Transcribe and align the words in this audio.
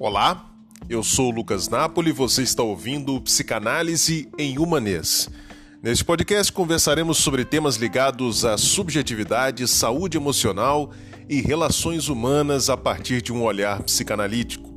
Olá, 0.00 0.48
eu 0.88 1.02
sou 1.02 1.28
Lucas 1.28 1.68
Napoli 1.68 2.10
e 2.10 2.12
você 2.12 2.40
está 2.42 2.62
ouvindo 2.62 3.20
Psicanálise 3.20 4.28
em 4.38 4.56
Humanês. 4.56 5.28
Neste 5.82 6.04
podcast 6.04 6.52
conversaremos 6.52 7.18
sobre 7.18 7.44
temas 7.44 7.74
ligados 7.74 8.44
à 8.44 8.56
subjetividade, 8.56 9.66
saúde 9.66 10.16
emocional 10.16 10.92
e 11.28 11.40
relações 11.40 12.08
humanas 12.08 12.70
a 12.70 12.76
partir 12.76 13.20
de 13.20 13.32
um 13.32 13.42
olhar 13.42 13.82
psicanalítico. 13.82 14.72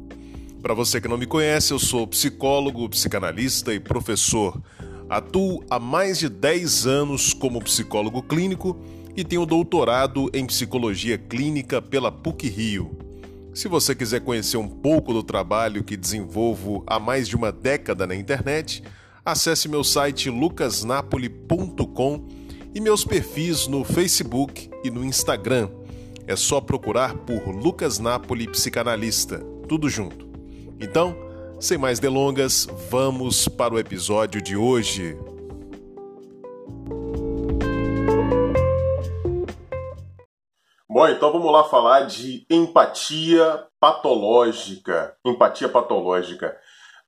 Para 0.59 0.73
você 0.73 0.99
que 0.99 1.07
não 1.07 1.19
me 1.19 1.27
conhece, 1.27 1.71
eu 1.71 1.77
sou 1.77 2.07
psicólogo, 2.07 2.89
psicanalista 2.89 3.71
e 3.75 3.79
professor. 3.79 4.59
Atuo 5.07 5.63
há 5.69 5.77
mais 5.77 6.17
de 6.17 6.29
10 6.29 6.87
anos 6.87 7.31
como 7.31 7.63
psicólogo 7.63 8.23
clínico 8.23 8.75
e 9.15 9.23
tenho 9.23 9.45
doutorado 9.45 10.31
em 10.33 10.47
psicologia 10.47 11.15
clínica 11.15 11.79
pela 11.79 12.11
PUC 12.11 12.49
Rio. 12.49 13.00
Se 13.53 13.67
você 13.67 13.93
quiser 13.93 14.21
conhecer 14.21 14.55
um 14.55 14.67
pouco 14.67 15.11
do 15.11 15.21
trabalho 15.21 15.83
que 15.83 15.97
desenvolvo 15.97 16.83
há 16.87 16.97
mais 16.99 17.27
de 17.27 17.35
uma 17.35 17.51
década 17.51 18.07
na 18.07 18.15
internet, 18.15 18.81
acesse 19.25 19.67
meu 19.67 19.83
site 19.83 20.29
lucasnapoli.com 20.29 22.27
e 22.73 22.79
meus 22.79 23.03
perfis 23.03 23.67
no 23.67 23.83
Facebook 23.83 24.69
e 24.83 24.89
no 24.89 25.03
Instagram. 25.03 25.69
É 26.25 26.35
só 26.35 26.61
procurar 26.61 27.13
por 27.13 27.49
Lucas 27.49 27.99
Napoli 27.99 28.47
Psicanalista, 28.47 29.39
tudo 29.67 29.89
junto. 29.89 30.29
Então, 30.79 31.13
sem 31.59 31.77
mais 31.77 31.99
delongas, 31.99 32.67
vamos 32.89 33.49
para 33.49 33.73
o 33.73 33.79
episódio 33.79 34.41
de 34.41 34.55
hoje. 34.55 35.17
Bom, 40.93 41.07
então 41.07 41.31
vamos 41.31 41.49
lá 41.53 41.63
falar 41.63 42.01
de 42.01 42.45
empatia 42.49 43.65
patológica. 43.79 45.15
Empatia 45.25 45.69
patológica. 45.69 46.53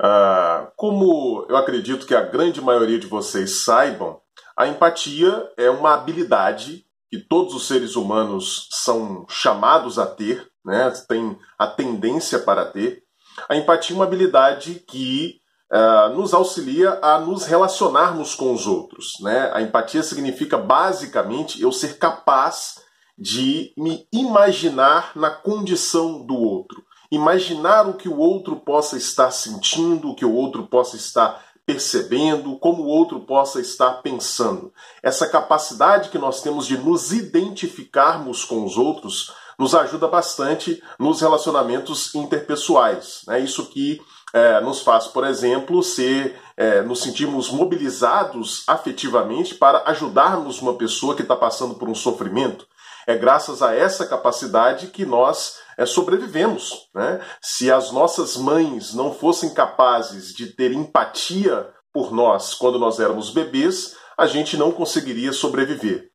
Uh, 0.02 0.72
como 0.78 1.46
eu 1.50 1.58
acredito 1.58 2.06
que 2.06 2.16
a 2.16 2.22
grande 2.22 2.62
maioria 2.62 2.98
de 2.98 3.08
vocês 3.08 3.66
saibam, 3.66 4.22
a 4.56 4.68
empatia 4.68 5.52
é 5.58 5.70
uma 5.70 5.96
habilidade 5.96 6.86
que 7.12 7.20
todos 7.20 7.54
os 7.54 7.68
seres 7.68 7.98
humanos 7.98 8.70
são 8.72 9.26
chamados 9.28 10.00
a 10.00 10.06
ter, 10.06 10.48
né? 10.64 10.90
tem 11.06 11.38
a 11.60 11.68
tendência 11.68 12.40
para 12.40 12.64
ter. 12.64 13.04
A 13.50 13.58
empatia 13.58 13.94
é 13.94 13.98
uma 13.98 14.06
habilidade 14.06 14.76
que 14.88 15.42
uh, 15.74 16.16
nos 16.16 16.34
auxilia 16.34 17.00
a 17.02 17.20
nos 17.20 17.44
relacionarmos 17.44 18.34
com 18.34 18.54
os 18.54 18.66
outros. 18.66 19.16
Né? 19.20 19.52
A 19.54 19.62
empatia 19.62 20.02
significa 20.04 20.58
basicamente 20.58 21.62
eu 21.62 21.74
ser 21.74 21.98
capaz 21.98 22.82
de 23.18 23.74
me 23.78 24.08
imaginar 24.12 25.12
na 25.16 25.30
condição 25.30 26.26
do 26.26 26.36
outro. 26.36 26.84
Imaginar 27.12 27.88
o 27.88 27.94
que 27.94 28.10
o 28.10 28.18
outro 28.18 28.56
possa 28.56 28.98
estar 28.98 29.32
sentindo, 29.32 30.10
o 30.10 30.16
que 30.16 30.26
o 30.26 30.34
outro 30.34 30.64
possa 30.64 30.96
estar 30.96 31.44
percebendo, 31.66 32.58
como 32.58 32.84
o 32.84 32.88
outro 32.88 33.22
possa 33.22 33.62
estar 33.62 34.02
pensando. 34.02 34.74
Essa 35.02 35.30
capacidade 35.30 36.10
que 36.10 36.18
nós 36.18 36.42
temos 36.42 36.66
de 36.66 36.78
nos 36.78 37.12
identificarmos 37.14 38.44
com 38.44 38.66
os 38.66 38.78
outros 38.78 39.32
nos 39.58 39.76
ajuda 39.76 40.08
bastante 40.08 40.82
nos 41.00 41.22
relacionamentos 41.22 42.14
interpessoais. 42.16 43.22
É 43.30 43.40
isso 43.40 43.68
que 43.68 44.02
é, 44.34 44.60
nos 44.62 44.82
faz, 44.82 45.08
por 45.08 45.26
exemplo, 45.26 45.84
ser, 45.84 46.36
é, 46.58 46.82
nos 46.82 47.02
sentirmos 47.02 47.52
mobilizados 47.52 48.64
afetivamente 48.68 49.54
para 49.54 49.84
ajudarmos 49.86 50.62
uma 50.62 50.74
pessoa 50.74 51.16
que 51.16 51.22
está 51.22 51.36
passando 51.36 51.76
por 51.76 51.88
um 51.88 51.96
sofrimento, 51.96 52.68
é 53.08 53.16
graças 53.18 53.62
a 53.62 53.76
essa 53.76 54.06
capacidade 54.06 54.88
que 54.88 55.06
nós 55.06 55.58
é, 55.78 55.86
sobrevivemos. 55.86 56.90
Né? 56.94 57.20
Se 57.42 57.72
as 57.72 57.92
nossas 57.92 58.38
mães 58.38 58.94
não 58.94 59.14
fossem 59.14 59.54
capazes 59.54 60.34
de 60.34 60.48
ter 60.48 60.72
empatia 60.72 61.70
por 61.92 62.12
nós 62.12 62.54
quando 62.54 62.80
nós 62.80 63.00
éramos 63.00 63.30
bebês, 63.30 63.96
a 64.18 64.26
gente 64.26 64.58
não 64.58 64.72
conseguiria 64.72 65.34
sobreviver. 65.34 66.10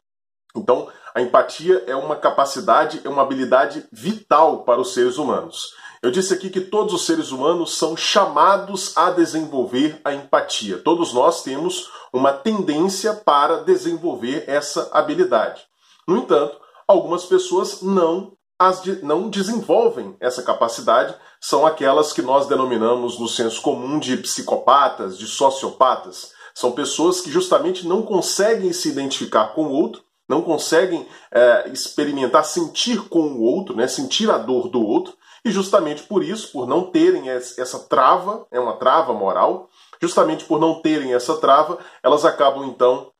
Então, 0.56 0.88
a 1.14 1.20
empatia 1.20 1.84
é 1.86 1.94
uma 1.94 2.16
capacidade, 2.16 3.00
é 3.04 3.08
uma 3.08 3.22
habilidade 3.22 3.86
vital 3.92 4.64
para 4.64 4.80
os 4.80 4.94
seres 4.94 5.18
humanos. 5.18 5.74
Eu 6.00 6.12
disse 6.12 6.32
aqui 6.32 6.48
que 6.48 6.60
todos 6.60 6.94
os 6.94 7.04
seres 7.04 7.32
humanos 7.32 7.76
são 7.76 7.96
chamados 7.96 8.96
a 8.96 9.10
desenvolver 9.10 10.00
a 10.04 10.14
empatia. 10.14 10.78
Todos 10.78 11.12
nós 11.12 11.42
temos 11.42 11.90
uma 12.12 12.32
tendência 12.32 13.12
para 13.12 13.64
desenvolver 13.64 14.44
essa 14.46 14.88
habilidade. 14.92 15.62
No 16.06 16.18
entanto, 16.18 16.56
Algumas 16.88 17.26
pessoas 17.26 17.82
não 17.82 18.32
as 18.58 18.82
de, 18.82 19.04
não 19.04 19.28
desenvolvem 19.28 20.16
essa 20.18 20.42
capacidade, 20.42 21.14
são 21.40 21.64
aquelas 21.64 22.12
que 22.12 22.20
nós 22.20 22.48
denominamos 22.48 23.18
no 23.18 23.28
senso 23.28 23.62
comum 23.62 24.00
de 24.00 24.16
psicopatas, 24.16 25.16
de 25.16 25.26
sociopatas. 25.26 26.32
São 26.52 26.72
pessoas 26.72 27.20
que 27.20 27.30
justamente 27.30 27.86
não 27.86 28.02
conseguem 28.02 28.72
se 28.72 28.88
identificar 28.88 29.54
com 29.54 29.66
o 29.66 29.72
outro, 29.72 30.02
não 30.28 30.42
conseguem 30.42 31.06
é, 31.30 31.68
experimentar, 31.72 32.44
sentir 32.44 33.08
com 33.08 33.20
o 33.20 33.42
outro, 33.42 33.76
né, 33.76 33.86
sentir 33.86 34.28
a 34.28 34.38
dor 34.38 34.68
do 34.68 34.84
outro, 34.84 35.14
e 35.44 35.52
justamente 35.52 36.02
por 36.02 36.24
isso, 36.24 36.50
por 36.50 36.66
não 36.66 36.90
terem 36.90 37.30
essa 37.30 37.78
trava, 37.78 38.44
é 38.50 38.58
uma 38.58 38.76
trava 38.76 39.12
moral, 39.12 39.70
justamente 40.02 40.44
por 40.44 40.60
não 40.60 40.82
terem 40.82 41.14
essa 41.14 41.36
trava, 41.36 41.78
elas 42.02 42.24
acabam 42.24 42.66
então 42.66 43.12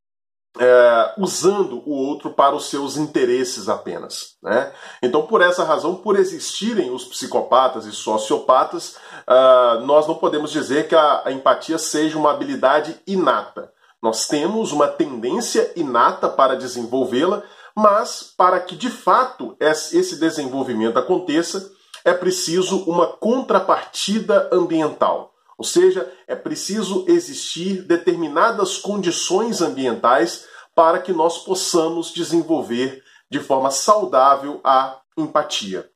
é, 0.59 1.15
usando 1.19 1.83
o 1.87 1.93
outro 1.93 2.31
para 2.31 2.55
os 2.55 2.69
seus 2.69 2.97
interesses 2.97 3.69
apenas. 3.69 4.37
Né? 4.43 4.73
Então, 5.03 5.27
por 5.27 5.41
essa 5.41 5.65
razão, 5.65 5.97
por 5.97 6.19
existirem 6.19 6.91
os 6.91 7.05
psicopatas 7.05 7.87
e 7.87 7.93
sociopatas, 7.93 8.97
uh, 9.27 9.81
nós 9.85 10.07
não 10.07 10.15
podemos 10.15 10.51
dizer 10.51 10.89
que 10.89 10.95
a, 10.95 11.23
a 11.25 11.33
empatia 11.33 11.79
seja 11.79 12.19
uma 12.19 12.31
habilidade 12.31 12.97
inata. 13.07 13.73
Nós 14.03 14.27
temos 14.27 14.73
uma 14.73 14.87
tendência 14.87 15.73
inata 15.75 16.29
para 16.29 16.57
desenvolvê-la, 16.57 17.43
mas 17.75 18.35
para 18.37 18.61
que 18.61 18.77
de 18.77 18.91
fato 18.91 19.57
esse 19.61 20.17
desenvolvimento 20.19 20.99
aconteça, 20.99 21.71
é 22.05 22.13
preciso 22.13 22.85
uma 22.85 23.07
contrapartida 23.07 24.49
ambiental. 24.53 25.35
Ou 25.59 25.65
seja, 25.65 26.09
é 26.29 26.37
preciso 26.37 27.05
existir 27.09 27.83
determinadas 27.83 28.79
condições 28.79 29.61
ambientais 29.61 30.45
para 30.79 31.01
que 31.01 31.13
nós 31.13 31.39
possamos 31.39 32.13
desenvolver 32.13 33.03
de 33.29 33.41
forma 33.41 33.69
saudável 33.69 34.61
a 34.63 35.01
empatia. 35.17 35.91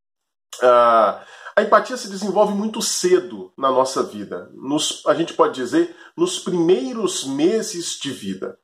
Uh, 0.56 1.22
a 1.54 1.62
empatia 1.62 1.96
se 1.96 2.10
desenvolve 2.10 2.52
muito 2.52 2.82
cedo 2.82 3.52
na 3.56 3.70
nossa 3.70 4.02
vida, 4.02 4.50
nos, 4.52 5.06
a 5.06 5.14
gente 5.14 5.34
pode 5.34 5.54
dizer, 5.54 5.94
nos 6.16 6.40
primeiros 6.40 7.24
meses 7.24 7.96
de 8.02 8.10
vida. 8.10 8.58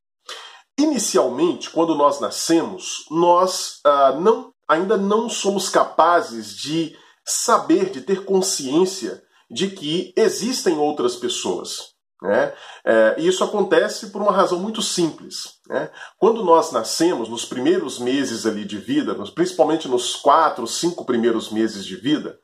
Inicialmente, 0.76 1.70
quando 1.70 1.94
nós 1.94 2.18
nascemos, 2.18 3.04
nós 3.12 3.80
uh, 3.86 4.20
não, 4.20 4.52
ainda 4.66 4.96
não 4.96 5.28
somos 5.28 5.68
capazes 5.68 6.56
de 6.56 6.96
saber, 7.24 7.90
de 7.90 8.00
ter 8.00 8.24
consciência 8.24 9.22
de 9.48 9.70
que 9.70 10.12
existem 10.16 10.78
outras 10.78 11.14
pessoas. 11.14 11.96
Né? 12.20 12.52
É, 12.84 13.14
e 13.18 13.28
isso 13.28 13.44
acontece 13.44 14.10
por 14.10 14.20
uma 14.20 14.32
razão 14.32 14.58
muito 14.58 14.82
simples. 14.82 15.58
Né? 15.68 15.88
Quando 16.18 16.44
nós 16.44 16.72
nascemos, 16.72 17.28
nos 17.28 17.44
primeiros 17.44 17.98
meses 17.98 18.44
ali 18.44 18.64
de 18.64 18.78
vida, 18.78 19.14
principalmente 19.34 19.88
nos 19.88 20.16
quatro, 20.16 20.66
cinco 20.66 21.04
primeiros 21.04 21.50
meses 21.50 21.84
de 21.84 21.96
vida, 21.96 22.38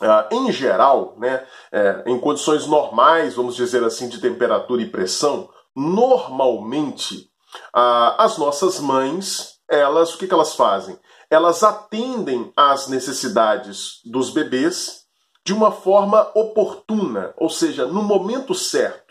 Uh, 0.00 0.34
em 0.34 0.50
geral, 0.50 1.14
né, 1.18 1.46
é, 1.70 2.02
em 2.06 2.18
condições 2.18 2.66
normais, 2.66 3.34
vamos 3.34 3.54
dizer 3.54 3.84
assim, 3.84 4.08
de 4.08 4.20
temperatura 4.20 4.82
e 4.82 4.90
pressão, 4.90 5.48
normalmente 5.76 7.30
uh, 7.74 8.16
as 8.18 8.36
nossas 8.36 8.80
mães, 8.80 9.60
elas, 9.68 10.14
o 10.14 10.18
que, 10.18 10.26
que 10.26 10.34
elas 10.34 10.56
fazem? 10.56 10.98
Elas 11.30 11.62
atendem 11.62 12.52
às 12.56 12.88
necessidades 12.88 14.00
dos 14.04 14.30
bebês 14.30 15.02
de 15.44 15.52
uma 15.52 15.70
forma 15.70 16.30
oportuna, 16.34 17.34
ou 17.36 17.50
seja, 17.50 17.86
no 17.86 18.02
momento 18.02 18.54
certo. 18.54 19.01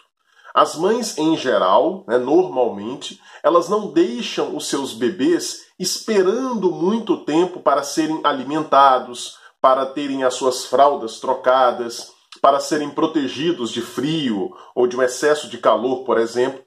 As 0.53 0.75
mães, 0.75 1.17
em 1.17 1.37
geral, 1.37 2.03
né, 2.07 2.17
normalmente, 2.17 3.21
elas 3.41 3.69
não 3.69 3.87
deixam 3.87 4.55
os 4.55 4.67
seus 4.67 4.93
bebês 4.93 5.61
esperando 5.79 6.71
muito 6.71 7.23
tempo 7.23 7.61
para 7.61 7.83
serem 7.83 8.19
alimentados, 8.23 9.37
para 9.61 9.85
terem 9.85 10.23
as 10.23 10.33
suas 10.33 10.65
fraldas 10.65 11.19
trocadas, 11.19 12.11
para 12.41 12.59
serem 12.59 12.89
protegidos 12.89 13.71
de 13.71 13.81
frio 13.81 14.53
ou 14.75 14.87
de 14.87 14.97
um 14.97 15.01
excesso 15.01 15.47
de 15.47 15.57
calor, 15.57 16.03
por 16.03 16.17
exemplo. 16.17 16.61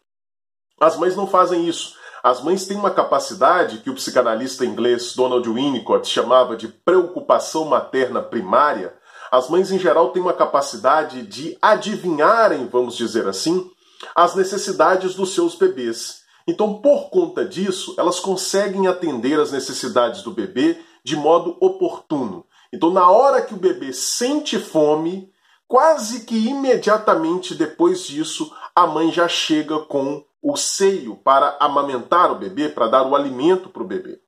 As 0.80 0.96
mães 0.96 1.14
não 1.14 1.26
fazem 1.26 1.69
isso. 1.69 1.96
As 2.22 2.42
mães 2.42 2.66
têm 2.66 2.76
uma 2.76 2.90
capacidade 2.90 3.78
que 3.78 3.90
o 3.90 3.94
psicanalista 3.94 4.64
inglês 4.64 5.14
Donald 5.14 5.46
Winnicott 5.46 6.08
chamava 6.08 6.56
de 6.56 6.69
preocupação 6.69 7.66
materna 7.66 8.22
primária, 8.22 8.94
as 9.34 9.48
mães, 9.48 9.72
em 9.72 9.80
geral, 9.80 10.10
têm 10.10 10.22
uma 10.22 10.32
capacidade 10.32 11.22
de 11.22 11.58
adivinharem, 11.60 12.69
vamos 12.69 12.96
dizer 12.96 13.26
assim, 13.26 13.69
as 14.14 14.34
necessidades 14.34 15.14
dos 15.14 15.34
seus 15.34 15.54
bebês. 15.54 16.22
Então, 16.46 16.80
por 16.80 17.10
conta 17.10 17.44
disso, 17.44 17.94
elas 17.98 18.20
conseguem 18.20 18.86
atender 18.86 19.38
às 19.40 19.52
necessidades 19.52 20.22
do 20.22 20.30
bebê 20.30 20.78
de 21.02 21.16
modo 21.16 21.56
oportuno. 21.60 22.46
Então, 22.72 22.90
na 22.90 23.08
hora 23.08 23.40
que 23.40 23.54
o 23.54 23.58
bebê 23.58 23.92
sente 23.92 24.58
fome, 24.58 25.32
quase 25.66 26.24
que 26.24 26.48
imediatamente 26.48 27.54
depois 27.54 28.06
disso, 28.06 28.52
a 28.74 28.86
mãe 28.86 29.12
já 29.12 29.28
chega 29.28 29.78
com 29.80 30.24
o 30.42 30.56
seio 30.56 31.16
para 31.16 31.56
amamentar 31.58 32.30
o 32.30 32.38
bebê, 32.38 32.68
para 32.68 32.88
dar 32.88 33.06
o 33.06 33.16
alimento 33.16 33.70
para 33.70 33.82
o 33.82 33.86
bebê. 33.86 34.20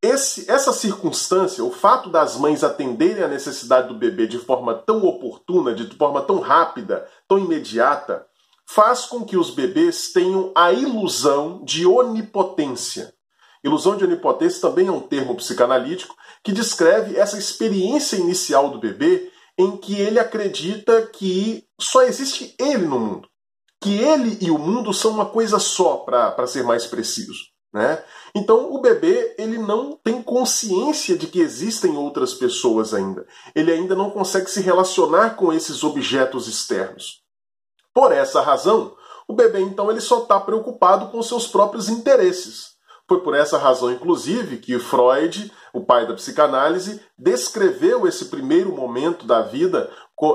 Esse, 0.00 0.48
essa 0.48 0.72
circunstância, 0.72 1.64
o 1.64 1.72
fato 1.72 2.08
das 2.10 2.36
mães 2.36 2.62
atenderem 2.62 3.24
a 3.24 3.28
necessidade 3.28 3.88
do 3.88 3.94
bebê 3.94 4.28
de 4.28 4.38
forma 4.38 4.74
tão 4.74 5.04
oportuna, 5.04 5.74
de 5.74 5.96
forma 5.96 6.22
tão 6.22 6.38
rápida, 6.38 7.08
tão 7.26 7.38
imediata, 7.38 8.24
faz 8.66 9.06
com 9.06 9.24
que 9.24 9.36
os 9.36 9.50
bebês 9.50 10.12
tenham 10.12 10.52
a 10.54 10.72
ilusão 10.72 11.62
de 11.64 11.86
onipotência. 11.86 13.14
Ilusão 13.62 13.96
de 13.96 14.04
onipotência 14.04 14.60
também 14.60 14.88
é 14.88 14.92
um 14.92 15.00
termo 15.00 15.34
psicanalítico 15.36 16.14
que 16.42 16.52
descreve 16.52 17.16
essa 17.16 17.38
experiência 17.38 18.16
inicial 18.16 18.70
do 18.70 18.78
bebê 18.78 19.30
em 19.58 19.76
que 19.76 20.00
ele 20.00 20.18
acredita 20.18 21.06
que 21.06 21.64
só 21.80 22.02
existe 22.02 22.54
ele 22.58 22.86
no 22.86 23.00
mundo. 23.00 23.28
Que 23.80 23.98
ele 23.98 24.38
e 24.40 24.50
o 24.50 24.58
mundo 24.58 24.92
são 24.92 25.12
uma 25.12 25.26
coisa 25.26 25.58
só, 25.58 25.96
para 25.96 26.46
ser 26.46 26.62
mais 26.62 26.86
preciso. 26.86 27.56
Né? 27.72 28.02
Então 28.34 28.72
o 28.72 28.80
bebê 28.80 29.34
ele 29.38 29.58
não 29.58 29.98
tem 30.02 30.22
consciência 30.22 31.16
de 31.16 31.26
que 31.26 31.40
existem 31.40 31.96
outras 31.96 32.34
pessoas 32.34 32.94
ainda. 32.94 33.26
Ele 33.54 33.72
ainda 33.72 33.94
não 33.94 34.10
consegue 34.10 34.50
se 34.50 34.60
relacionar 34.60 35.36
com 35.36 35.52
esses 35.52 35.84
objetos 35.84 36.46
externos. 36.46 37.25
Por 37.96 38.12
essa 38.12 38.42
razão, 38.42 38.94
o 39.26 39.32
bebê 39.32 39.60
então 39.60 39.90
ele 39.90 40.02
só 40.02 40.18
está 40.18 40.38
preocupado 40.38 41.06
com 41.06 41.22
seus 41.22 41.46
próprios 41.46 41.88
interesses. 41.88 42.72
Foi 43.08 43.22
por 43.22 43.34
essa 43.34 43.56
razão, 43.56 43.90
inclusive, 43.90 44.58
que 44.58 44.78
Freud, 44.78 45.50
o 45.72 45.80
pai 45.80 46.06
da 46.06 46.12
psicanálise, 46.12 47.00
descreveu 47.16 48.06
esse 48.06 48.26
primeiro 48.26 48.70
momento 48.70 49.26
da 49.26 49.40
vida 49.40 49.90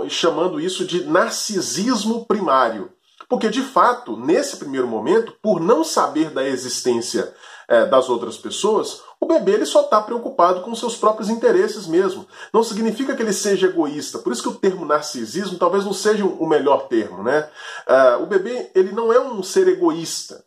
chamando 0.10 0.60
isso 0.60 0.86
de 0.86 1.04
narcisismo 1.04 2.25
primário. 2.25 2.92
Porque, 3.30 3.48
de 3.48 3.62
fato, 3.62 4.18
nesse 4.18 4.58
primeiro 4.58 4.88
momento, 4.88 5.31
por 5.40 5.60
não 5.60 5.84
saber 5.84 6.31
da 6.31 6.44
existência 6.44 7.31
é, 7.72 7.86
das 7.86 8.10
outras 8.10 8.38
pessoas, 8.38 9.02
o 9.18 9.26
bebê 9.26 9.54
ele 9.54 9.66
só 9.66 9.84
está 9.84 10.02
preocupado 10.02 10.60
com 10.60 10.76
seus 10.76 10.98
próprios 10.98 11.30
interesses 11.30 11.88
mesmo. 11.88 12.28
Não 12.54 12.66
significa 12.66 13.16
que 13.16 13.24
ele 13.24 13.32
seja 13.32 13.68
egoísta. 13.68 14.20
Por 14.20 14.34
isso 14.34 14.44
que 14.44 14.50
o 14.50 14.56
termo 14.56 14.86
narcisismo 14.86 15.58
talvez 15.58 15.86
não 15.86 15.94
seja 15.94 16.26
o 16.26 16.46
melhor 16.46 16.90
termo, 16.90 17.24
né? 17.24 17.50
Uh, 17.88 18.24
o 18.24 18.26
bebê 18.26 18.70
ele 18.76 18.92
não 18.92 19.14
é 19.14 19.22
um 19.22 19.42
ser 19.42 19.70
egoísta. 19.70 20.44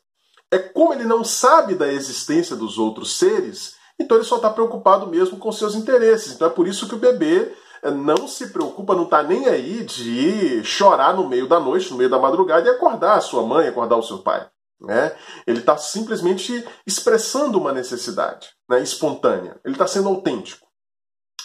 É 0.50 0.58
como 0.58 0.92
ele 0.92 1.04
não 1.04 1.24
sabe 1.24 1.74
da 1.74 1.90
existência 1.90 2.54
dos 2.54 2.76
outros 2.76 3.18
seres, 3.18 3.74
então 3.98 4.18
ele 4.18 4.26
só 4.26 4.36
está 4.36 4.50
preocupado 4.50 5.06
mesmo 5.06 5.38
com 5.38 5.50
seus 5.50 5.74
interesses. 5.74 6.34
Então 6.34 6.48
é 6.48 6.50
por 6.50 6.68
isso 6.68 6.86
que 6.86 6.94
o 6.94 6.98
bebê 6.98 7.54
é, 7.82 7.90
não 7.90 8.28
se 8.28 8.48
preocupa, 8.48 8.94
não 8.94 9.04
está 9.04 9.22
nem 9.22 9.46
aí 9.46 9.82
de 9.82 10.62
chorar 10.62 11.16
no 11.16 11.26
meio 11.26 11.48
da 11.48 11.58
noite, 11.58 11.90
no 11.90 11.96
meio 11.96 12.10
da 12.10 12.18
madrugada 12.18 12.68
e 12.68 12.70
acordar 12.70 13.16
a 13.16 13.22
sua 13.22 13.42
mãe, 13.46 13.66
acordar 13.66 13.96
o 13.96 14.02
seu 14.02 14.18
pai. 14.18 14.46
Né? 14.80 15.16
Ele 15.46 15.60
está 15.60 15.76
simplesmente 15.76 16.66
expressando 16.86 17.58
uma 17.58 17.72
necessidade 17.72 18.50
né, 18.68 18.82
espontânea. 18.82 19.58
Ele 19.64 19.74
está 19.74 19.86
sendo 19.86 20.08
autêntico. 20.08 20.66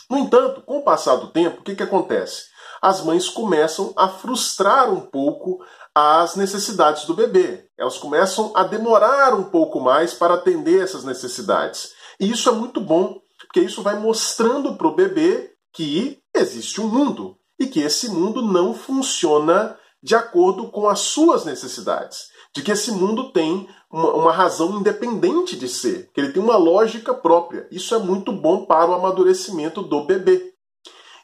No 0.09 0.17
entanto, 0.17 0.61
com 0.63 0.79
o 0.79 0.83
passar 0.83 1.15
do 1.17 1.31
tempo, 1.31 1.61
o 1.61 1.63
que, 1.63 1.75
que 1.75 1.83
acontece? 1.83 2.45
As 2.81 3.03
mães 3.03 3.29
começam 3.29 3.93
a 3.95 4.07
frustrar 4.07 4.91
um 4.91 5.01
pouco 5.01 5.63
as 5.93 6.35
necessidades 6.35 7.05
do 7.05 7.13
bebê. 7.13 7.67
Elas 7.77 7.97
começam 7.97 8.51
a 8.55 8.63
demorar 8.63 9.33
um 9.33 9.43
pouco 9.43 9.79
mais 9.79 10.13
para 10.13 10.33
atender 10.33 10.83
essas 10.83 11.03
necessidades. 11.03 11.91
E 12.19 12.29
isso 12.31 12.49
é 12.49 12.51
muito 12.51 12.81
bom, 12.81 13.19
porque 13.39 13.59
isso 13.59 13.83
vai 13.83 13.99
mostrando 13.99 14.75
para 14.75 14.87
o 14.87 14.95
bebê 14.95 15.51
que 15.73 16.19
existe 16.35 16.81
um 16.81 16.87
mundo 16.87 17.37
e 17.59 17.67
que 17.67 17.81
esse 17.81 18.09
mundo 18.09 18.41
não 18.41 18.73
funciona 18.73 19.77
de 20.01 20.15
acordo 20.15 20.71
com 20.71 20.87
as 20.87 20.99
suas 20.99 21.43
necessidades 21.45 22.29
de 22.55 22.63
que 22.63 22.71
esse 22.71 22.91
mundo 22.91 23.31
tem 23.31 23.67
uma, 23.91 24.13
uma, 24.13 24.31
razão 24.31 24.79
independente 24.79 25.55
de 25.55 25.67
ser, 25.67 26.09
que 26.13 26.21
ele 26.21 26.31
tem 26.31 26.41
uma 26.41 26.57
lógica 26.57 27.13
própria. 27.13 27.67
Isso 27.71 27.93
é 27.93 27.99
muito 27.99 28.31
bom 28.31 28.65
para 28.65 28.89
o 28.89 28.93
amadurecimento 28.93 29.81
do 29.81 30.03
bebê. 30.05 30.53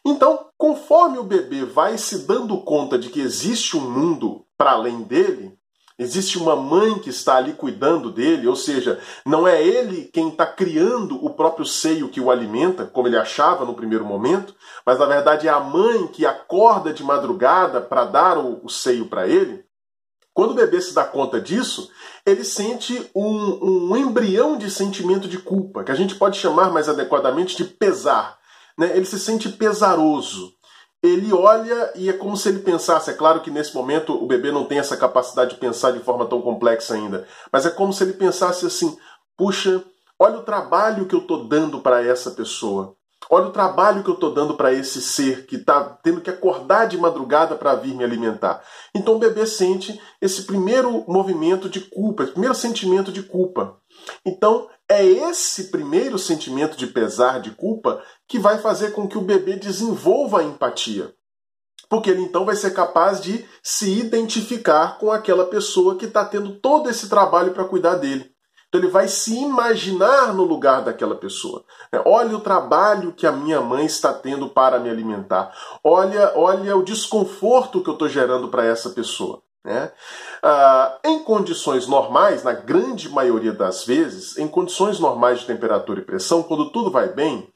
Então, 0.06 0.48
conforme 0.58 1.18
o 1.18 1.24
bebê 1.24 1.66
vai 1.66 1.98
se 1.98 2.28
dando 2.28 2.58
conta 2.62 2.98
de 2.98 3.10
que 3.10 3.20
existe 3.20 3.76
um 3.76 3.90
mundo 3.90 4.46
para 4.56 4.72
além 4.72 5.02
dele, 5.02 5.58
existe 5.98 6.38
uma 6.38 6.56
mãe 6.56 7.00
que 7.00 7.10
está 7.10 7.38
ali 7.38 7.54
cuidando 7.54 8.12
dele, 8.12 8.48
ou 8.48 8.56
seja, 8.56 9.00
não 9.26 9.48
é 9.48 9.66
ele 9.66 10.10
quem 10.14 10.30
está 10.30 10.46
criando 10.46 11.24
o 11.26 11.32
próprio 11.32 11.66
seio 11.66 12.10
que 12.10 12.22
o 12.22 12.30
alimenta, 12.30 12.86
como 12.86 13.08
ele 13.08 13.18
achava 13.18 13.66
no 13.66 13.74
primeiro 13.74 14.06
momento, 14.06 14.54
mas 14.86 15.00
na 15.00 15.08
verdade 15.08 15.48
é 15.48 15.52
a 15.52 15.60
mãe 15.60 16.06
que 16.08 16.26
acorda 16.26 16.94
de 16.94 17.04
madrugada 17.04 17.82
para 17.82 18.06
dar 18.06 18.38
o, 18.38 18.64
o 18.64 18.70
seio 18.70 19.08
para 19.08 19.28
ele. 19.28 19.65
Quando 20.36 20.52
o 20.52 20.56
bebê 20.56 20.82
se 20.82 20.94
dá 20.94 21.06
conta 21.06 21.40
disso, 21.40 21.90
ele 22.26 22.44
sente 22.44 23.10
um, 23.16 23.94
um 23.94 23.96
embrião 23.96 24.58
de 24.58 24.70
sentimento 24.70 25.30
de 25.30 25.38
culpa, 25.38 25.82
que 25.82 25.94
a 25.94 25.96
gente 25.96 26.16
pode 26.16 26.38
chamar 26.38 26.70
mais 26.74 26.90
adequadamente 26.90 27.56
de 27.56 27.64
pesar. 27.64 28.38
Né? 28.78 28.92
Ele 28.98 29.06
se 29.06 29.18
sente 29.18 29.48
pesaroso. 29.48 30.54
Ele 31.02 31.32
olha 31.32 31.94
e 31.96 32.10
é 32.10 32.14
como 32.14 32.36
se 32.36 32.50
ele 32.50 32.60
pensasse. 32.60 33.10
É 33.10 33.14
claro 33.14 33.40
que 33.40 33.50
nesse 33.50 33.74
momento 33.74 34.12
o 34.12 34.28
bebê 34.28 34.52
não 34.52 34.66
tem 34.66 34.78
essa 34.78 34.98
capacidade 34.98 35.52
de 35.52 35.60
pensar 35.60 35.92
de 35.92 36.00
forma 36.00 36.26
tão 36.26 36.42
complexa 36.42 36.96
ainda, 36.96 37.26
mas 37.50 37.66
é 37.66 37.70
como 37.70 37.94
se 37.94 38.04
ele 38.04 38.14
pensasse 38.14 38.66
assim: 38.66 38.98
puxa, 39.38 39.86
olha 40.20 40.40
o 40.40 40.44
trabalho 40.44 41.06
que 41.06 41.16
eu 41.16 41.20
estou 41.20 41.48
dando 41.48 41.80
para 41.80 42.04
essa 42.04 42.32
pessoa. 42.32 42.94
Olha 43.30 43.48
o 43.48 43.52
trabalho 43.52 44.04
que 44.04 44.10
eu 44.10 44.14
estou 44.14 44.34
dando 44.34 44.56
para 44.56 44.74
esse 44.74 45.02
ser 45.02 45.46
que 45.46 45.56
está 45.56 45.84
tendo 46.04 46.22
que 46.22 46.30
acordar 46.30 46.88
de 46.88 46.98
madrugada 46.98 47.56
para 47.56 47.76
vir 47.76 47.96
me 47.96 48.04
alimentar. 48.04 48.64
Então 48.94 49.16
o 49.16 49.20
bebê 49.20 49.46
sente 49.46 50.00
esse 50.22 50.44
primeiro 50.44 51.04
movimento 51.08 51.70
de 51.70 51.82
culpa, 51.82 52.24
esse 52.24 52.32
primeiro 52.34 52.56
sentimento 52.56 53.12
de 53.12 53.24
culpa. 53.24 53.78
Então 54.26 54.70
é 54.88 55.04
esse 55.04 55.72
primeiro 55.72 56.20
sentimento 56.20 56.78
de 56.78 56.88
pesar, 56.88 57.40
de 57.40 57.52
culpa, 57.52 58.04
que 58.28 58.38
vai 58.38 58.60
fazer 58.60 58.92
com 58.92 59.08
que 59.08 59.18
o 59.18 59.22
bebê 59.22 59.56
desenvolva 59.56 60.42
a 60.42 60.44
empatia. 60.44 61.14
Porque 61.90 62.10
ele 62.10 62.22
então 62.22 62.46
vai 62.46 62.56
ser 62.56 62.72
capaz 62.72 63.22
de 63.22 63.46
se 63.64 64.00
identificar 64.00 64.98
com 64.98 65.12
aquela 65.12 65.46
pessoa 65.46 65.98
que 65.98 66.06
está 66.06 66.26
tendo 66.26 66.60
todo 66.60 66.90
esse 66.90 67.10
trabalho 67.10 67.54
para 67.54 67.66
cuidar 67.66 67.96
dele. 67.96 68.35
Então 68.76 68.84
ele 68.84 68.92
vai 68.92 69.08
se 69.08 69.34
imaginar 69.34 70.34
no 70.34 70.44
lugar 70.44 70.84
daquela 70.84 71.16
pessoa. 71.16 71.64
É, 71.94 72.02
olha 72.06 72.36
o 72.36 72.42
trabalho 72.42 73.14
que 73.14 73.26
a 73.26 73.32
minha 73.32 73.62
mãe 73.62 73.86
está 73.86 74.14
tendo 74.14 74.50
para 74.50 74.80
me 74.80 74.90
alimentar. 74.90 75.56
Olha, 75.82 76.34
olha 76.36 76.76
o 76.76 76.84
desconforto 76.84 77.82
que 77.82 77.90
eu 77.90 77.94
estou 77.94 78.10
gerando 78.10 78.50
para 78.50 78.66
essa 78.66 78.90
pessoa. 78.90 79.42
Né? 79.64 79.90
Ah, 80.44 80.98
em 81.06 81.24
condições 81.24 81.88
normais, 81.88 82.44
na 82.44 82.52
grande 82.52 83.08
maioria 83.08 83.54
das 83.54 83.86
vezes, 83.86 84.38
em 84.38 84.48
condições 84.48 85.00
normais 85.00 85.40
de 85.40 85.46
temperatura 85.46 86.02
e 86.02 86.06
pressão, 86.06 86.44
quando 86.44 86.70
tudo 86.70 86.92
vai 86.92 87.08
bem, 87.08 87.48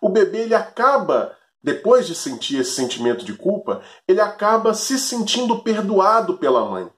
o 0.00 0.08
bebê 0.08 0.42
ele 0.42 0.54
acaba 0.54 1.36
depois 1.60 2.06
de 2.06 2.14
sentir 2.14 2.60
esse 2.60 2.70
sentimento 2.70 3.24
de 3.24 3.32
culpa, 3.32 3.82
ele 4.06 4.20
acaba 4.20 4.72
se 4.74 4.96
sentindo 4.96 5.58
perdoado 5.58 6.38
pela 6.38 6.64
mãe. 6.64 6.88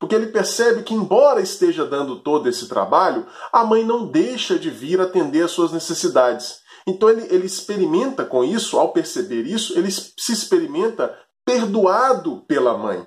Porque 0.00 0.14
ele 0.14 0.28
percebe 0.28 0.82
que, 0.82 0.94
embora 0.94 1.42
esteja 1.42 1.84
dando 1.84 2.20
todo 2.20 2.48
esse 2.48 2.66
trabalho, 2.66 3.26
a 3.52 3.62
mãe 3.62 3.84
não 3.84 4.06
deixa 4.06 4.58
de 4.58 4.70
vir 4.70 4.98
atender 4.98 5.42
às 5.42 5.50
suas 5.50 5.72
necessidades. 5.72 6.60
Então 6.86 7.10
ele, 7.10 7.26
ele 7.30 7.44
experimenta 7.44 8.24
com 8.24 8.42
isso, 8.42 8.78
ao 8.78 8.94
perceber 8.94 9.42
isso, 9.42 9.78
ele 9.78 9.90
se 9.90 10.32
experimenta 10.32 11.14
perdoado 11.44 12.42
pela 12.48 12.78
mãe. 12.78 13.06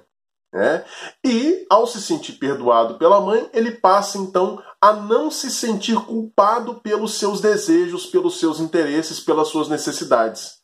Né? 0.53 0.85
E, 1.25 1.65
ao 1.67 1.87
se 1.87 1.99
sentir 1.99 2.33
perdoado 2.33 2.99
pela 2.99 3.19
mãe, 3.19 3.49
ele 3.51 3.71
passa 3.71 4.19
então 4.19 4.61
a 4.79 4.93
não 4.93 5.31
se 5.31 5.49
sentir 5.49 5.95
culpado 5.95 6.75
pelos 6.75 7.15
seus 7.15 7.41
desejos, 7.41 8.05
pelos 8.05 8.39
seus 8.39 8.59
interesses, 8.59 9.19
pelas 9.19 9.47
suas 9.47 9.67
necessidades. 9.67 10.59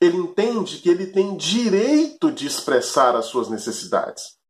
Ele 0.00 0.16
entende 0.16 0.78
que 0.78 0.88
ele 0.88 1.08
tem 1.08 1.36
direito 1.36 2.32
de 2.32 2.46
expressar 2.46 3.14
as 3.14 3.26
suas 3.26 3.50
necessidades 3.50 4.42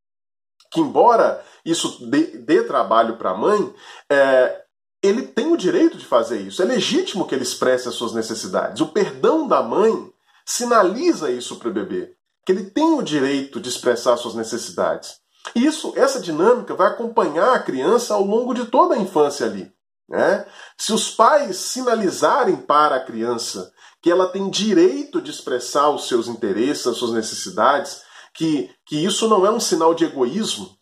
que 0.74 0.80
embora 0.80 1.42
isso 1.64 2.04
dê, 2.06 2.36
dê 2.38 2.64
trabalho 2.64 3.16
para 3.16 3.30
a 3.30 3.36
mãe, 3.36 3.72
é, 4.10 4.62
ele 5.00 5.22
tem 5.22 5.52
o 5.52 5.56
direito 5.56 5.96
de 5.96 6.04
fazer 6.04 6.40
isso. 6.40 6.60
É 6.60 6.64
legítimo 6.64 7.26
que 7.26 7.34
ele 7.34 7.44
expresse 7.44 7.88
as 7.88 7.94
suas 7.94 8.12
necessidades. 8.12 8.80
O 8.80 8.88
perdão 8.88 9.46
da 9.46 9.62
mãe 9.62 10.12
sinaliza 10.44 11.30
isso 11.30 11.56
para 11.56 11.68
o 11.68 11.72
bebê, 11.72 12.14
que 12.44 12.52
ele 12.52 12.64
tem 12.64 12.92
o 12.94 13.02
direito 13.02 13.60
de 13.60 13.68
expressar 13.68 14.16
suas 14.16 14.34
necessidades. 14.34 15.16
E 15.54 15.64
isso, 15.64 15.92
essa 15.96 16.20
dinâmica 16.20 16.74
vai 16.74 16.88
acompanhar 16.88 17.54
a 17.54 17.62
criança 17.62 18.14
ao 18.14 18.24
longo 18.24 18.52
de 18.52 18.64
toda 18.66 18.94
a 18.94 18.98
infância 18.98 19.46
ali. 19.46 19.72
Né? 20.08 20.44
Se 20.76 20.92
os 20.92 21.10
pais 21.10 21.56
sinalizarem 21.56 22.56
para 22.56 22.96
a 22.96 23.04
criança 23.04 23.72
que 24.02 24.10
ela 24.10 24.28
tem 24.28 24.50
direito 24.50 25.20
de 25.22 25.30
expressar 25.30 25.88
os 25.90 26.08
seus 26.08 26.28
interesses, 26.28 26.86
as 26.86 26.96
suas 26.96 27.12
necessidades, 27.12 28.02
que, 28.34 28.70
que 28.86 29.04
isso 29.04 29.28
não 29.28 29.46
é 29.46 29.50
um 29.50 29.60
sinal 29.60 29.94
de 29.94 30.04
egoísmo, 30.04 30.76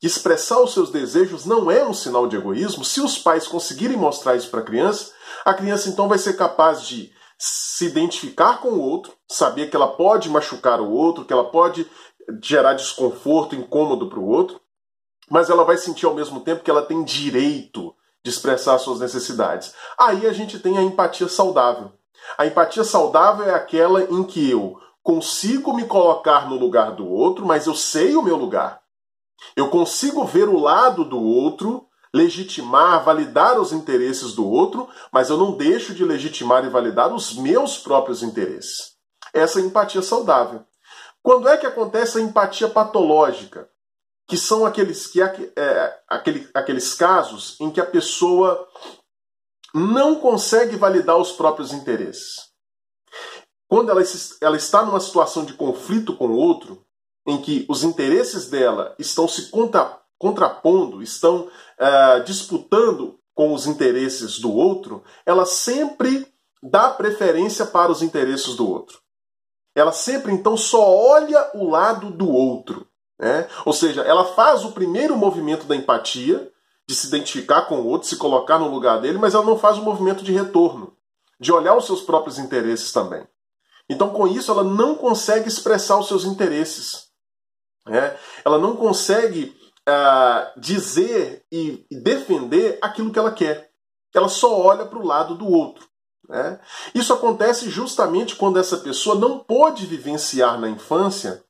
que 0.00 0.06
expressar 0.06 0.60
os 0.60 0.72
seus 0.72 0.90
desejos 0.90 1.44
não 1.44 1.70
é 1.70 1.86
um 1.86 1.94
sinal 1.94 2.26
de 2.26 2.36
egoísmo, 2.36 2.84
se 2.84 3.00
os 3.00 3.18
pais 3.18 3.46
conseguirem 3.46 3.96
mostrar 3.96 4.36
isso 4.36 4.50
para 4.50 4.60
a 4.60 4.64
criança, 4.64 5.12
a 5.44 5.54
criança 5.54 5.88
então 5.88 6.08
vai 6.08 6.18
ser 6.18 6.34
capaz 6.34 6.82
de 6.82 7.12
se 7.38 7.86
identificar 7.86 8.60
com 8.60 8.70
o 8.70 8.80
outro, 8.80 9.12
saber 9.28 9.68
que 9.68 9.76
ela 9.76 9.88
pode 9.88 10.28
machucar 10.28 10.80
o 10.80 10.90
outro, 10.90 11.24
que 11.24 11.32
ela 11.32 11.50
pode 11.50 11.86
gerar 12.42 12.74
desconforto, 12.74 13.54
incômodo 13.54 14.08
para 14.08 14.18
o 14.18 14.26
outro, 14.26 14.60
mas 15.30 15.50
ela 15.50 15.64
vai 15.64 15.76
sentir 15.76 16.06
ao 16.06 16.14
mesmo 16.14 16.40
tempo 16.40 16.62
que 16.62 16.70
ela 16.70 16.82
tem 16.82 17.04
direito 17.04 17.94
de 18.24 18.30
expressar 18.30 18.78
suas 18.78 19.00
necessidades. 19.00 19.74
Aí 19.98 20.26
a 20.26 20.32
gente 20.32 20.58
tem 20.58 20.78
a 20.78 20.82
empatia 20.82 21.28
saudável. 21.28 21.92
A 22.38 22.46
empatia 22.46 22.84
saudável 22.84 23.48
é 23.48 23.54
aquela 23.54 24.02
em 24.04 24.24
que 24.24 24.50
eu 24.50 24.78
consigo 25.06 25.72
me 25.72 25.86
colocar 25.86 26.50
no 26.50 26.56
lugar 26.56 26.96
do 26.96 27.08
outro, 27.08 27.46
mas 27.46 27.68
eu 27.68 27.76
sei 27.76 28.16
o 28.16 28.22
meu 28.22 28.36
lugar. 28.36 28.82
Eu 29.54 29.70
consigo 29.70 30.24
ver 30.24 30.48
o 30.48 30.58
lado 30.58 31.04
do 31.04 31.22
outro, 31.22 31.86
legitimar, 32.12 33.04
validar 33.04 33.56
os 33.60 33.72
interesses 33.72 34.32
do 34.32 34.44
outro, 34.44 34.88
mas 35.12 35.30
eu 35.30 35.36
não 35.36 35.52
deixo 35.52 35.94
de 35.94 36.04
legitimar 36.04 36.64
e 36.64 36.68
validar 36.68 37.14
os 37.14 37.36
meus 37.36 37.78
próprios 37.78 38.20
interesses. 38.20 38.96
Essa 39.32 39.60
é 39.60 39.62
empatia 39.62 40.02
saudável. 40.02 40.64
Quando 41.22 41.48
é 41.48 41.56
que 41.56 41.66
acontece 41.66 42.18
a 42.18 42.20
empatia 42.20 42.68
patológica? 42.68 43.70
Que 44.26 44.36
são 44.36 44.66
aqueles, 44.66 45.06
que 45.06 45.22
é, 45.22 45.52
é, 45.56 46.00
aquele, 46.08 46.50
aqueles 46.52 46.94
casos 46.94 47.56
em 47.60 47.70
que 47.70 47.80
a 47.80 47.86
pessoa 47.86 48.66
não 49.72 50.16
consegue 50.16 50.74
validar 50.74 51.16
os 51.16 51.30
próprios 51.30 51.72
interesses. 51.72 52.45
Quando 53.68 53.90
ela, 53.90 54.02
ela 54.40 54.56
está 54.56 54.84
numa 54.84 55.00
situação 55.00 55.44
de 55.44 55.54
conflito 55.54 56.16
com 56.16 56.28
o 56.28 56.36
outro, 56.36 56.84
em 57.26 57.40
que 57.40 57.66
os 57.68 57.82
interesses 57.82 58.48
dela 58.48 58.94
estão 58.98 59.26
se 59.26 59.50
contra, 59.50 59.98
contrapondo, 60.18 61.02
estão 61.02 61.48
uh, 61.48 62.24
disputando 62.24 63.18
com 63.34 63.52
os 63.52 63.66
interesses 63.66 64.38
do 64.38 64.52
outro, 64.52 65.02
ela 65.26 65.44
sempre 65.44 66.26
dá 66.62 66.90
preferência 66.90 67.66
para 67.66 67.92
os 67.92 68.00
interesses 68.00 68.54
do 68.54 68.68
outro. 68.68 68.98
Ela 69.74 69.92
sempre 69.92 70.32
então 70.32 70.56
só 70.56 70.88
olha 70.88 71.50
o 71.54 71.68
lado 71.68 72.10
do 72.10 72.30
outro. 72.30 72.86
Né? 73.18 73.46
Ou 73.64 73.72
seja, 73.72 74.02
ela 74.02 74.24
faz 74.24 74.64
o 74.64 74.72
primeiro 74.72 75.16
movimento 75.16 75.66
da 75.66 75.76
empatia, 75.76 76.50
de 76.88 76.94
se 76.94 77.08
identificar 77.08 77.62
com 77.62 77.80
o 77.80 77.86
outro, 77.86 78.08
se 78.08 78.16
colocar 78.16 78.58
no 78.58 78.70
lugar 78.70 79.00
dele, 79.00 79.18
mas 79.18 79.34
ela 79.34 79.44
não 79.44 79.58
faz 79.58 79.76
o 79.76 79.82
movimento 79.82 80.22
de 80.22 80.32
retorno, 80.32 80.96
de 81.38 81.52
olhar 81.52 81.76
os 81.76 81.84
seus 81.84 82.00
próprios 82.00 82.38
interesses 82.38 82.92
também. 82.92 83.26
Então, 83.88 84.10
com 84.10 84.26
isso, 84.26 84.50
ela 84.50 84.64
não 84.64 84.94
consegue 84.94 85.48
expressar 85.48 85.98
os 85.98 86.08
seus 86.08 86.24
interesses. 86.24 87.06
Né? 87.86 88.16
Ela 88.44 88.58
não 88.58 88.76
consegue 88.76 89.56
uh, 89.88 90.60
dizer 90.60 91.44
e, 91.50 91.86
defender 91.90 92.78
aquilo 92.82 93.12
que 93.12 93.18
ela 93.18 93.32
quer. 93.32 93.70
Ela 94.14 94.28
só 94.28 94.60
olha 94.60 94.84
para 94.86 94.98
o 94.98 95.06
lado 95.06 95.34
do 95.34 95.46
outro. 95.46 95.86
Né? 96.28 96.58
Isso 96.94 97.12
acontece 97.12 97.70
justamente 97.70 98.34
quando 98.34 98.58
essa 98.58 98.78
pessoa 98.78 99.14
não 99.14 99.38
pôde 99.38 99.86
vivenciar 99.86 100.58
na 100.58 100.68
infância 100.68 101.44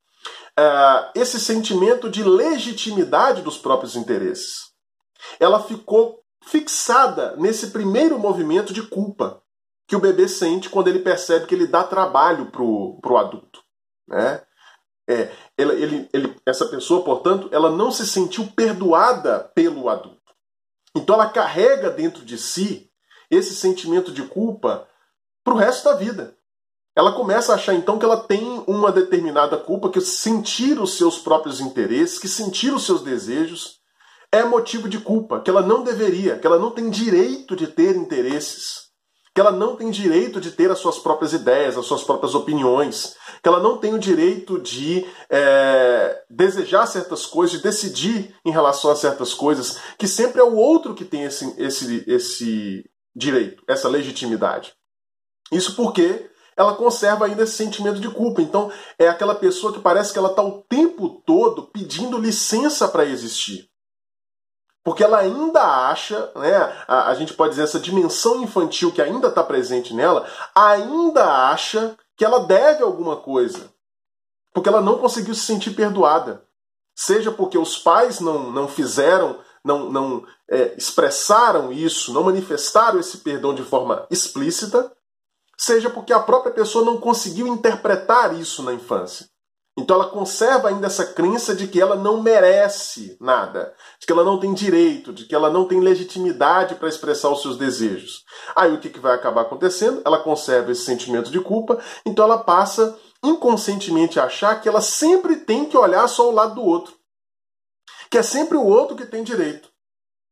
uh, 0.58 1.10
esse 1.14 1.40
sentimento 1.40 2.10
de 2.10 2.22
legitimidade 2.22 3.40
dos 3.40 3.56
próprios 3.56 3.96
interesses. 3.96 4.66
Ela 5.40 5.62
ficou 5.62 6.20
fixada 6.44 7.34
nesse 7.36 7.68
primeiro 7.68 8.18
movimento 8.18 8.72
de 8.72 8.82
culpa 8.82 9.42
que 9.86 9.94
o 9.94 10.00
bebê 10.00 10.28
sente 10.28 10.68
quando 10.68 10.88
ele 10.88 10.98
percebe 10.98 11.46
que 11.46 11.54
ele 11.54 11.66
dá 11.66 11.84
trabalho 11.84 12.50
para 12.50 12.62
o 12.62 13.16
adulto. 13.16 13.62
Né? 14.08 14.42
É, 15.08 15.30
ele, 15.56 15.72
ele, 15.82 16.08
ele, 16.12 16.36
essa 16.44 16.66
pessoa, 16.66 17.04
portanto, 17.04 17.48
ela 17.52 17.70
não 17.70 17.92
se 17.92 18.06
sentiu 18.06 18.48
perdoada 18.48 19.40
pelo 19.54 19.88
adulto. 19.88 20.16
Então 20.94 21.14
ela 21.14 21.30
carrega 21.30 21.90
dentro 21.90 22.24
de 22.24 22.36
si 22.36 22.90
esse 23.30 23.54
sentimento 23.54 24.10
de 24.10 24.22
culpa 24.22 24.88
para 25.44 25.54
o 25.54 25.56
resto 25.56 25.84
da 25.84 25.94
vida. 25.94 26.36
Ela 26.96 27.12
começa 27.12 27.52
a 27.52 27.56
achar 27.56 27.74
então 27.74 27.98
que 27.98 28.04
ela 28.04 28.16
tem 28.16 28.64
uma 28.66 28.90
determinada 28.90 29.56
culpa, 29.58 29.90
que 29.90 30.00
sentir 30.00 30.80
os 30.80 30.96
seus 30.96 31.18
próprios 31.18 31.60
interesses, 31.60 32.18
que 32.18 32.26
sentir 32.26 32.72
os 32.72 32.86
seus 32.86 33.02
desejos 33.02 33.78
é 34.32 34.42
motivo 34.42 34.88
de 34.88 34.98
culpa, 34.98 35.40
que 35.40 35.50
ela 35.50 35.62
não 35.62 35.84
deveria, 35.84 36.38
que 36.38 36.46
ela 36.46 36.58
não 36.58 36.70
tem 36.70 36.90
direito 36.90 37.54
de 37.54 37.66
ter 37.66 37.94
interesses 37.94 38.85
que 39.36 39.40
ela 39.40 39.52
não 39.52 39.76
tem 39.76 39.90
direito 39.90 40.40
de 40.40 40.50
ter 40.50 40.70
as 40.70 40.78
suas 40.78 40.98
próprias 40.98 41.34
ideias, 41.34 41.76
as 41.76 41.84
suas 41.84 42.02
próprias 42.02 42.34
opiniões, 42.34 43.14
que 43.42 43.46
ela 43.46 43.60
não 43.60 43.76
tem 43.76 43.92
o 43.92 43.98
direito 43.98 44.58
de 44.58 45.04
é, 45.28 46.22
desejar 46.30 46.86
certas 46.86 47.26
coisas, 47.26 47.58
de 47.58 47.62
decidir 47.62 48.34
em 48.46 48.50
relação 48.50 48.90
a 48.90 48.96
certas 48.96 49.34
coisas, 49.34 49.78
que 49.98 50.08
sempre 50.08 50.40
é 50.40 50.42
o 50.42 50.56
outro 50.56 50.94
que 50.94 51.04
tem 51.04 51.24
esse, 51.24 51.54
esse, 51.58 52.02
esse 52.06 52.90
direito, 53.14 53.62
essa 53.68 53.90
legitimidade. 53.90 54.72
Isso 55.52 55.76
porque 55.76 56.30
ela 56.56 56.74
conserva 56.74 57.26
ainda 57.26 57.42
esse 57.42 57.56
sentimento 57.56 58.00
de 58.00 58.08
culpa. 58.08 58.40
Então, 58.40 58.72
é 58.98 59.06
aquela 59.06 59.34
pessoa 59.34 59.70
que 59.70 59.80
parece 59.80 60.14
que 60.14 60.18
ela 60.18 60.30
está 60.30 60.42
o 60.42 60.62
tempo 60.62 61.22
todo 61.26 61.70
pedindo 61.70 62.16
licença 62.16 62.88
para 62.88 63.04
existir. 63.04 63.68
Porque 64.86 65.02
ela 65.02 65.18
ainda 65.18 65.88
acha, 65.88 66.30
né, 66.36 66.54
a, 66.86 67.08
a 67.08 67.14
gente 67.16 67.34
pode 67.34 67.50
dizer, 67.50 67.64
essa 67.64 67.80
dimensão 67.80 68.40
infantil 68.40 68.92
que 68.92 69.02
ainda 69.02 69.26
está 69.26 69.42
presente 69.42 69.92
nela, 69.92 70.24
ainda 70.54 71.24
acha 71.50 71.98
que 72.16 72.24
ela 72.24 72.46
deve 72.46 72.84
alguma 72.84 73.16
coisa. 73.16 73.68
Porque 74.54 74.68
ela 74.68 74.80
não 74.80 74.96
conseguiu 74.98 75.34
se 75.34 75.40
sentir 75.40 75.72
perdoada. 75.72 76.44
Seja 76.94 77.32
porque 77.32 77.58
os 77.58 77.76
pais 77.76 78.20
não, 78.20 78.52
não 78.52 78.68
fizeram, 78.68 79.40
não, 79.64 79.90
não 79.90 80.24
é, 80.48 80.76
expressaram 80.76 81.72
isso, 81.72 82.12
não 82.12 82.22
manifestaram 82.22 83.00
esse 83.00 83.18
perdão 83.18 83.52
de 83.52 83.64
forma 83.64 84.06
explícita, 84.08 84.92
seja 85.58 85.90
porque 85.90 86.12
a 86.12 86.20
própria 86.20 86.52
pessoa 86.52 86.84
não 86.84 87.00
conseguiu 87.00 87.48
interpretar 87.48 88.38
isso 88.38 88.62
na 88.62 88.72
infância. 88.72 89.28
Então 89.78 89.96
ela 89.96 90.08
conserva 90.08 90.68
ainda 90.68 90.86
essa 90.86 91.04
crença 91.04 91.54
de 91.54 91.68
que 91.68 91.78
ela 91.78 91.96
não 91.96 92.22
merece 92.22 93.14
nada, 93.20 93.74
de 94.00 94.06
que 94.06 94.12
ela 94.12 94.24
não 94.24 94.40
tem 94.40 94.54
direito, 94.54 95.12
de 95.12 95.26
que 95.26 95.34
ela 95.34 95.50
não 95.50 95.68
tem 95.68 95.80
legitimidade 95.80 96.76
para 96.76 96.88
expressar 96.88 97.30
os 97.30 97.42
seus 97.42 97.58
desejos. 97.58 98.24
Aí 98.54 98.72
o 98.72 98.80
que, 98.80 98.88
que 98.88 98.98
vai 98.98 99.14
acabar 99.14 99.42
acontecendo? 99.42 100.00
Ela 100.04 100.18
conserva 100.18 100.72
esse 100.72 100.82
sentimento 100.82 101.30
de 101.30 101.40
culpa, 101.40 101.78
então 102.06 102.24
ela 102.24 102.38
passa 102.38 102.98
inconscientemente 103.22 104.18
a 104.18 104.24
achar 104.24 104.60
que 104.62 104.68
ela 104.68 104.80
sempre 104.80 105.36
tem 105.36 105.66
que 105.66 105.76
olhar 105.76 106.08
só 106.08 106.30
o 106.30 106.34
lado 106.34 106.54
do 106.54 106.62
outro. 106.62 106.94
Que 108.10 108.16
é 108.16 108.22
sempre 108.22 108.56
o 108.56 108.64
outro 108.64 108.96
que 108.96 109.04
tem 109.04 109.22
direito. 109.22 109.68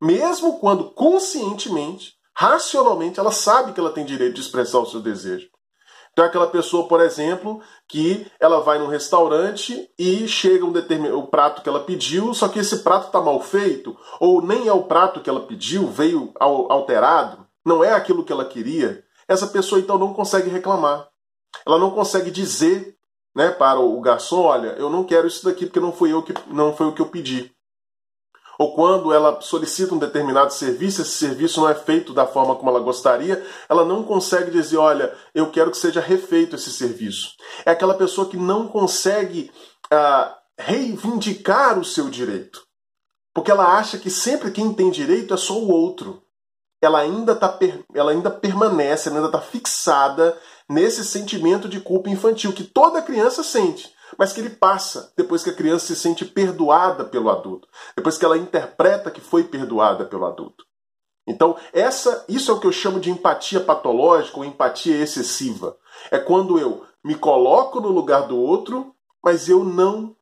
Mesmo 0.00 0.58
quando 0.58 0.90
conscientemente, 0.92 2.14
racionalmente, 2.34 3.20
ela 3.20 3.32
sabe 3.32 3.72
que 3.72 3.80
ela 3.80 3.92
tem 3.92 4.06
direito 4.06 4.34
de 4.34 4.40
expressar 4.40 4.78
o 4.78 4.86
seu 4.86 5.00
desejo. 5.00 5.48
Então, 6.14 6.24
é 6.24 6.28
aquela 6.28 6.46
pessoa, 6.46 6.86
por 6.86 7.00
exemplo, 7.00 7.60
que 7.88 8.24
ela 8.38 8.60
vai 8.60 8.78
num 8.78 8.86
restaurante 8.86 9.90
e 9.98 10.28
chega 10.28 10.64
um 10.64 10.70
determinado 10.70 11.18
o 11.18 11.26
prato 11.26 11.60
que 11.60 11.68
ela 11.68 11.80
pediu, 11.80 12.32
só 12.32 12.46
que 12.46 12.60
esse 12.60 12.84
prato 12.84 13.06
está 13.06 13.20
mal 13.20 13.40
feito, 13.40 13.96
ou 14.20 14.40
nem 14.40 14.68
é 14.68 14.72
o 14.72 14.84
prato 14.84 15.20
que 15.20 15.28
ela 15.28 15.40
pediu, 15.40 15.88
veio 15.88 16.32
alterado, 16.38 17.44
não 17.66 17.82
é 17.82 17.92
aquilo 17.92 18.24
que 18.24 18.32
ela 18.32 18.44
queria. 18.44 19.02
Essa 19.26 19.48
pessoa 19.48 19.80
então 19.80 19.98
não 19.98 20.14
consegue 20.14 20.48
reclamar. 20.48 21.08
Ela 21.66 21.78
não 21.78 21.90
consegue 21.90 22.30
dizer, 22.30 22.96
né, 23.34 23.50
para 23.50 23.80
o 23.80 24.00
garçom, 24.00 24.42
olha, 24.42 24.68
eu 24.78 24.88
não 24.88 25.02
quero 25.02 25.26
isso 25.26 25.44
daqui 25.44 25.66
porque 25.66 25.80
não 25.80 25.92
foi 25.92 26.12
eu 26.12 26.22
que 26.22 26.32
não 26.46 26.76
foi 26.76 26.86
o 26.86 26.92
que 26.92 27.02
eu 27.02 27.06
pedi 27.06 27.53
ou 28.58 28.74
quando 28.74 29.12
ela 29.12 29.40
solicita 29.40 29.94
um 29.94 29.98
determinado 29.98 30.52
serviço, 30.52 31.02
esse 31.02 31.12
serviço 31.12 31.60
não 31.60 31.68
é 31.68 31.74
feito 31.74 32.12
da 32.12 32.26
forma 32.26 32.54
como 32.54 32.70
ela 32.70 32.80
gostaria, 32.80 33.44
ela 33.68 33.84
não 33.84 34.02
consegue 34.04 34.50
dizer, 34.50 34.76
olha, 34.76 35.14
eu 35.34 35.50
quero 35.50 35.70
que 35.70 35.76
seja 35.76 36.00
refeito 36.00 36.56
esse 36.56 36.70
serviço. 36.70 37.32
É 37.64 37.72
aquela 37.72 37.94
pessoa 37.94 38.28
que 38.28 38.36
não 38.36 38.68
consegue 38.68 39.50
ah, 39.90 40.36
reivindicar 40.58 41.78
o 41.78 41.84
seu 41.84 42.08
direito. 42.08 42.62
Porque 43.34 43.50
ela 43.50 43.76
acha 43.76 43.98
que 43.98 44.10
sempre 44.10 44.52
quem 44.52 44.72
tem 44.72 44.90
direito 44.90 45.34
é 45.34 45.36
só 45.36 45.58
o 45.58 45.68
outro. 45.68 46.22
Ela 46.80 47.00
ainda, 47.00 47.34
tá, 47.34 47.58
ela 47.94 48.12
ainda 48.12 48.30
permanece, 48.30 49.08
ela 49.08 49.18
ainda 49.18 49.28
está 49.28 49.40
fixada 49.40 50.38
nesse 50.68 51.04
sentimento 51.04 51.68
de 51.68 51.80
culpa 51.80 52.08
infantil 52.08 52.52
que 52.52 52.62
toda 52.62 53.02
criança 53.02 53.42
sente 53.42 53.93
mas 54.18 54.32
que 54.32 54.40
ele 54.40 54.50
passa 54.50 55.12
depois 55.16 55.42
que 55.42 55.50
a 55.50 55.54
criança 55.54 55.86
se 55.86 55.96
sente 55.96 56.24
perdoada 56.24 57.04
pelo 57.04 57.30
adulto, 57.30 57.68
depois 57.96 58.18
que 58.18 58.24
ela 58.24 58.38
interpreta 58.38 59.10
que 59.10 59.20
foi 59.20 59.44
perdoada 59.44 60.04
pelo 60.04 60.26
adulto. 60.26 60.64
Então, 61.26 61.56
essa, 61.72 62.24
isso 62.28 62.50
é 62.50 62.54
o 62.54 62.60
que 62.60 62.66
eu 62.66 62.72
chamo 62.72 63.00
de 63.00 63.10
empatia 63.10 63.60
patológica 63.60 64.38
ou 64.38 64.44
empatia 64.44 64.96
excessiva. 64.96 65.76
É 66.10 66.18
quando 66.18 66.58
eu 66.58 66.84
me 67.02 67.14
coloco 67.14 67.80
no 67.80 67.88
lugar 67.88 68.28
do 68.28 68.38
outro, 68.38 68.94
mas 69.22 69.48
eu 69.48 69.64
não 69.64 70.14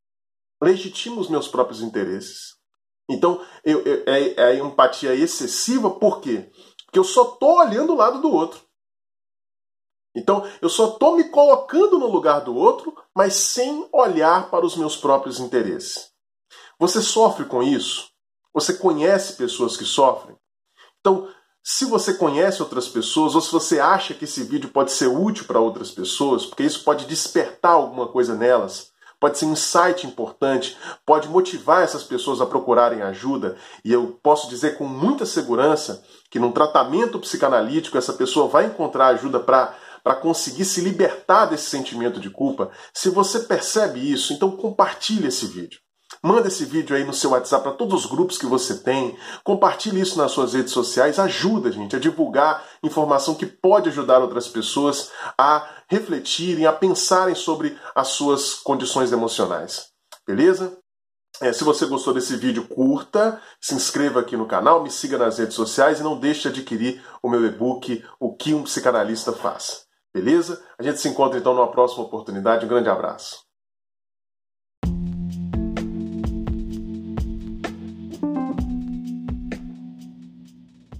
legitimo 0.63 1.21
os 1.21 1.29
meus 1.29 1.49
próprios 1.49 1.83
interesses. 1.83 2.55
Então, 3.11 3.45
eu, 3.65 3.83
eu, 3.83 4.05
é, 4.07 4.53
é 4.53 4.59
empatia 4.59 5.15
excessiva, 5.15 5.91
por 5.91 6.21
quê? 6.21 6.51
Porque 6.85 6.99
eu 6.99 7.05
só 7.05 7.33
estou 7.33 7.59
olhando 7.59 7.93
o 7.93 7.97
lado 7.97 8.21
do 8.21 8.31
outro. 8.31 8.61
Então, 10.15 10.47
eu 10.61 10.69
só 10.69 10.89
estou 10.89 11.17
me 11.17 11.25
colocando 11.25 11.99
no 11.99 12.07
lugar 12.07 12.41
do 12.41 12.55
outro, 12.55 12.95
mas 13.15 13.35
sem 13.35 13.89
olhar 13.93 14.51
para 14.51 14.67
os 14.67 14.77
meus 14.77 14.97
próprios 14.97 15.41
interesses. 15.41 16.11
Você 16.79 17.01
sofre 17.01 17.45
com 17.47 17.63
isso? 17.63 18.11
Você 18.53 18.75
conhece 18.75 19.35
pessoas 19.35 19.77
que 19.77 19.85
sofrem? 19.85 20.37
Então, 21.01 21.29
Se 21.65 21.85
você 21.85 22.15
conhece 22.15 22.61
outras 22.61 22.89
pessoas 22.89 23.37
ou 23.37 23.41
se 23.41 23.53
você 23.53 23.79
acha 23.79 24.15
que 24.15 24.25
esse 24.25 24.43
vídeo 24.43 24.71
pode 24.71 24.91
ser 24.91 25.07
útil 25.07 25.45
para 25.45 25.61
outras 25.61 25.93
pessoas, 25.93 26.45
porque 26.45 26.65
isso 26.65 26.83
pode 26.83 27.07
despertar 27.07 27.75
alguma 27.75 28.09
coisa 28.09 28.35
nelas, 28.35 28.91
pode 29.21 29.39
ser 29.39 29.47
um 29.47 29.53
insight 29.53 30.05
importante, 30.05 30.77
pode 31.07 31.29
motivar 31.29 31.85
essas 31.85 32.03
pessoas 32.03 32.41
a 32.41 32.47
procurarem 32.47 33.03
ajuda, 33.03 33.57
e 33.85 33.93
eu 33.93 34.19
posso 34.21 34.49
dizer 34.49 34.77
com 34.77 34.85
muita 34.85 35.25
segurança 35.25 36.05
que 36.29 36.41
num 36.41 36.51
tratamento 36.51 37.21
psicanalítico 37.21 37.97
essa 37.97 38.13
pessoa 38.13 38.49
vai 38.49 38.67
encontrar 38.67 39.07
ajuda 39.09 39.39
para 39.39 39.73
para 40.03 40.17
conseguir 40.17 40.65
se 40.65 40.81
libertar 40.81 41.47
desse 41.47 41.71
sentimento 41.71 42.19
de 42.21 42.31
culpa. 42.31 42.71
Se 42.93 43.09
você 43.09 43.41
percebe 43.41 44.01
isso, 44.01 44.33
então 44.33 44.57
compartilhe 44.57 45.29
esse 45.29 45.47
vídeo. 45.47 45.79
Manda 46.23 46.49
esse 46.49 46.65
vídeo 46.65 46.95
aí 46.95 47.05
no 47.05 47.15
seu 47.15 47.31
WhatsApp 47.31 47.65
para 47.65 47.73
todos 47.73 48.05
os 48.05 48.11
grupos 48.11 48.39
que 48.39 48.47
você 48.47 48.79
tem. 48.79 49.17
Compartilhe 49.43 50.01
isso 50.01 50.19
nas 50.19 50.33
suas 50.33 50.55
redes 50.55 50.73
sociais. 50.73 51.19
Ajuda, 51.19 51.73
gente, 51.73 51.97
a 51.97 51.99
divulgar 51.99 52.65
informação 52.83 53.35
que 53.35 53.47
pode 53.47 53.89
ajudar 53.89 54.21
outras 54.21 54.47
pessoas 54.47 55.11
a 55.39 55.69
refletirem, 55.89 56.67
a 56.67 56.73
pensarem 56.73 57.35
sobre 57.35 57.79
as 57.95 58.09
suas 58.09 58.55
condições 58.55 59.11
emocionais. 59.11 59.89
Beleza? 60.27 60.79
É, 61.41 61.53
se 61.53 61.65
você 61.65 61.87
gostou 61.87 62.13
desse 62.13 62.37
vídeo, 62.37 62.69
curta, 62.69 63.41
se 63.61 63.75
inscreva 63.75 64.21
aqui 64.21 64.37
no 64.37 64.47
canal, 64.47 64.83
me 64.83 64.91
siga 64.91 65.19
nas 65.19 65.39
redes 65.39 65.57
sociais 65.57 65.99
e 65.99 66.03
não 66.03 66.19
deixe 66.19 66.43
de 66.43 66.49
adquirir 66.49 67.03
o 67.23 67.29
meu 67.29 67.45
e-book 67.45 68.05
O 68.21 68.37
que 68.37 68.55
um 68.55 68.63
psicanalista 68.63 69.33
faz. 69.33 69.87
Beleza? 70.15 70.63
A 70.79 70.83
gente 70.83 71.01
se 71.01 71.09
encontra 71.09 71.39
então 71.39 71.55
numa 71.55 71.71
próxima 71.71 72.05
oportunidade. 72.05 72.67
Um 72.67 72.69
grande 72.69 72.89
abraço. 72.89 73.41